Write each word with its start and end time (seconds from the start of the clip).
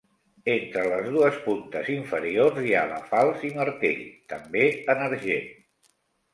Entre 0.51 0.85
les 0.93 1.09
dues 1.15 1.37
puntes 1.43 1.91
inferiors 1.97 2.59
hi 2.63 2.75
ha 2.79 2.83
la 2.95 2.99
falç 3.13 3.47
i 3.53 3.55
martell, 3.61 4.03
també 4.35 4.67
en 4.97 5.07
argent. 5.13 5.57